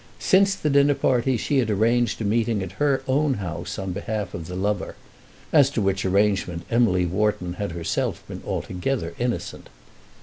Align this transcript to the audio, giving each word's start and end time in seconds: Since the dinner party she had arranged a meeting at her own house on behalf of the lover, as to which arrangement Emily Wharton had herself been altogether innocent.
Since 0.17 0.55
the 0.55 0.71
dinner 0.71 0.95
party 0.95 1.37
she 1.37 1.59
had 1.59 1.69
arranged 1.69 2.19
a 2.21 2.25
meeting 2.25 2.63
at 2.63 2.71
her 2.81 3.03
own 3.07 3.35
house 3.35 3.77
on 3.77 3.91
behalf 3.91 4.33
of 4.33 4.47
the 4.47 4.55
lover, 4.55 4.95
as 5.53 5.69
to 5.69 5.81
which 5.83 6.03
arrangement 6.05 6.65
Emily 6.71 7.05
Wharton 7.05 7.53
had 7.61 7.73
herself 7.73 8.23
been 8.27 8.41
altogether 8.43 9.13
innocent. 9.19 9.69